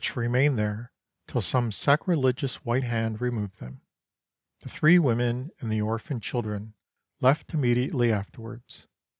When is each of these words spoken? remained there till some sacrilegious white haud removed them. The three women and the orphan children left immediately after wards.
remained 0.15 0.57
there 0.57 0.91
till 1.27 1.41
some 1.43 1.71
sacrilegious 1.71 2.65
white 2.65 2.85
haud 2.85 3.21
removed 3.21 3.59
them. 3.59 3.81
The 4.61 4.67
three 4.69 4.97
women 4.97 5.51
and 5.59 5.71
the 5.71 5.83
orphan 5.83 6.19
children 6.19 6.73
left 7.19 7.53
immediately 7.53 8.11
after 8.11 8.41
wards. 8.41 8.87